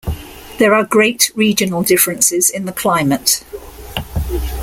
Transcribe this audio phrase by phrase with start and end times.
[0.57, 3.43] There are great regional differences in the climate.